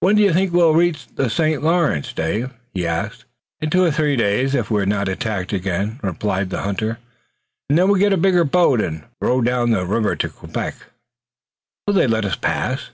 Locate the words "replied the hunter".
6.02-6.98